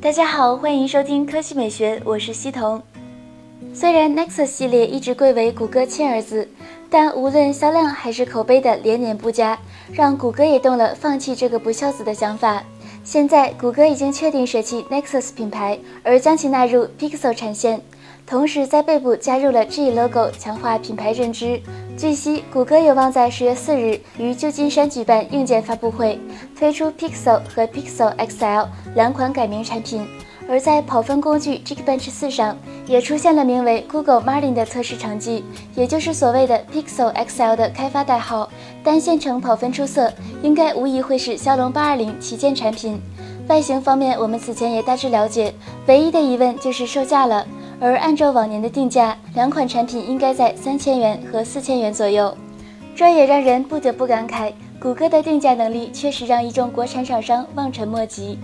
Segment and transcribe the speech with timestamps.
[0.00, 2.82] 大家好，欢迎收听科技美学，我是西彤。
[3.72, 6.48] 虽然 Nexus 系列一直贵为谷歌亲儿子，
[6.90, 9.58] 但无论销量还是口碑的连年不佳，
[9.92, 12.62] 让谷歌也动了放弃这个不孝子的想法。
[13.02, 17.80] 现在，谷歌已经确定舍弃 Nexus 品牌，而将其纳入 Pixel 产线，
[18.26, 21.60] 同时在背部加入了 G logo，强化品牌认知。
[21.96, 26.18] 据悉，谷歌有望在十月四日于旧金山举办硬件发布会，
[26.58, 30.06] 推出 Pixel 和 Pixel XL 两款改名产品。
[30.46, 32.56] 而在跑分工具 Geekbench 4上，
[32.86, 35.44] 也出现了名为 Google Marlin 的测试成绩，
[35.74, 38.50] 也就是所谓的 Pixel XL 的开发代号。
[38.82, 43.00] 单线程跑分出色，应该无疑会是骁龙820旗舰产品。
[43.48, 45.54] 外形方面，我们此前也大致了解，
[45.86, 47.46] 唯一的疑问就是售价了。
[47.84, 52.34] 而按照往年的定价，两款产品应该在三千元和四千元左右。
[52.96, 58.38] 这也让人不得不感慨，谷歌的定价能力确实让一众国产厂商望尘莫及。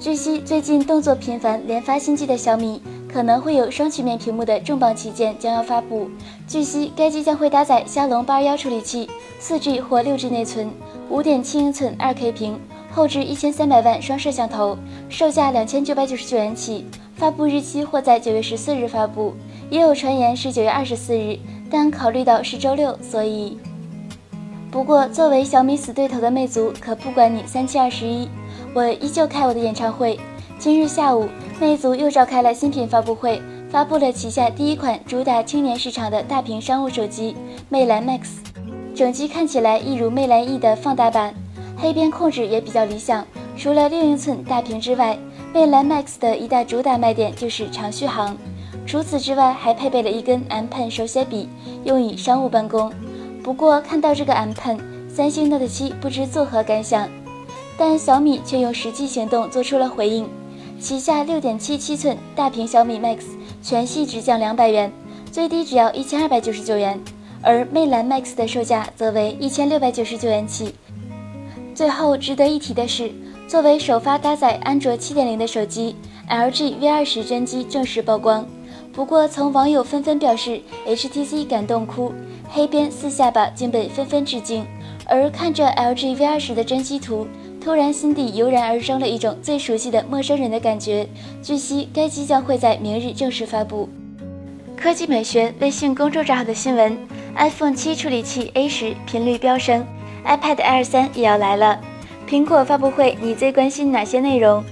[0.00, 6.10] 据悉，最近动作频繁、连发新机的小米可能会有双曲面屏幕的重磅旗舰将要发布。
[6.48, 10.68] 据悉，该机将会搭载骁龙八二幺处理器、四 G 或六 G 内存、
[11.08, 12.58] 五点七英寸二 K 屏、
[12.90, 14.76] 后置一千三百万双摄像头，
[15.08, 16.86] 售价两千九百九十九元起。
[17.20, 19.34] 发布日期或在九月十四日发布，
[19.68, 21.38] 也有传言是九月二十四日，
[21.70, 23.58] 但考虑到是周六，所以。
[24.70, 28.26] 不过，作为小米死对头的魅族，可不管你三七二十一。
[28.72, 30.18] 我依旧开我的演唱会。
[30.58, 31.28] 今日下午，
[31.60, 37.36] 魅族又召开了新品发布会，发布了旗下第一款主打青年市场的大屏商务手机
[37.68, 38.28] 魅蓝 Max。
[38.94, 41.34] 整机看起来一如魅蓝 E 的放大版，
[41.76, 43.26] 黑边控制也比较理想。
[43.58, 45.18] 除了六英寸大屏之外，
[45.52, 48.36] 魅蓝 Max 的一大主打卖点就是长续航。
[48.86, 51.48] 除此之外，还配备了一根 M Pen 手写笔，
[51.84, 52.92] 用以商务办公。
[53.42, 57.08] 不过看到这个 M Pen，三星 Note 7不知作何感想。
[57.76, 60.28] 但小米却用实际行动做出了回应，
[60.78, 63.20] 旗下六点七七寸大屏小米 Max
[63.62, 64.92] 全系直降两百元，
[65.32, 67.00] 最低只要一千二百九十九元，
[67.42, 70.74] 而魅蓝 Max 的售价则为一千六百九十九元起。
[71.74, 73.10] 最后值得一提的是，
[73.50, 75.96] 作为首发搭载安卓七点零的手机
[76.28, 78.46] ，LG V 二十真机正式曝光。
[78.92, 82.12] 不过，从网友纷纷表示 HTC 感动哭，
[82.48, 84.64] 黑边四下巴竟被纷纷致敬。
[85.04, 87.26] 而看着 LG V 二十的真机图。
[87.60, 91.08] 突然，心底油然而生了一种最熟悉的陌生人的感觉。
[91.42, 93.88] 据悉，该机将会在明日正式发布。
[94.76, 96.96] 科技美学微信公众账号的新闻
[97.34, 99.84] ：iPhone 七处理器 A 十频率飙升
[100.24, 101.80] ，iPad Air 三也要来了。
[102.30, 104.64] 苹果发布会，你最关心哪些内容？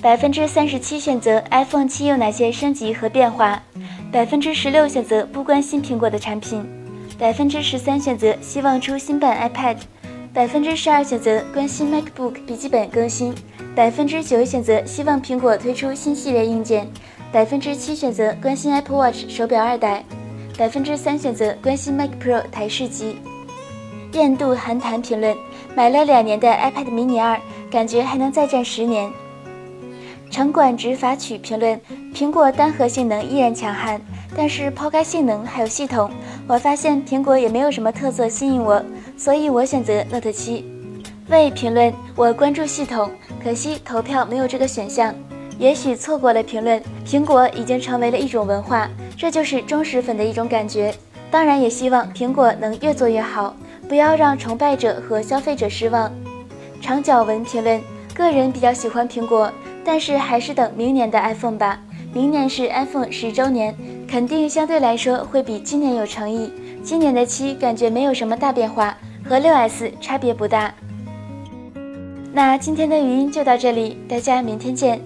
[0.00, 3.62] 百分之三十七选择 iPhone 七有哪些升级和变化？
[4.10, 6.66] 百分之十六选择不关心苹果的产品。
[7.18, 9.76] 百分之十三选择希望出新版 iPad。
[10.32, 13.34] 百分之十二选择关心 MacBook 笔记本更新，
[13.76, 16.88] 百分之九选择希望苹果推出新系列硬件，
[17.30, 20.02] 百分之七选择关心 Apple Watch 手表二代，
[20.56, 23.18] 百分之三选择关心 Mac Pro 台式机。
[24.14, 25.36] 艳度韩谈评论：
[25.74, 27.38] 买了两年的 iPad mini 二，
[27.70, 29.10] 感觉还能再战十年。
[30.30, 31.80] 城管执法曲评论：
[32.14, 34.00] 苹果单核性能依然强悍，
[34.36, 36.10] 但是抛开性能还有系统，
[36.46, 38.82] 我发现苹果也没有什么特色吸引我。
[39.16, 40.62] 所以我选择 Note 7。
[41.28, 43.10] 为评论，我关注系统，
[43.42, 45.14] 可惜投票没有这个选项。
[45.58, 50.94] 也许错过了评论，苹果已经成为了一种文化，这就是忠实粉的一种感觉。
[51.30, 53.54] 当然，也希望苹果能越做越好，
[53.88, 56.10] 不要让崇拜者和消费者失望。
[56.80, 57.80] 长脚纹评论，
[58.14, 59.50] 个人比较喜欢苹果，
[59.84, 61.80] 但是还是等明年的 iPhone 吧。
[62.12, 63.74] 明年是 iPhone 十周年，
[64.08, 66.52] 肯定相对来说会比今年有诚意。
[66.82, 68.96] 今年的七感觉没有什么大变化，
[69.28, 70.74] 和六 S 差别不大。
[72.32, 75.00] 那今天的语音就到这里，大家明天见。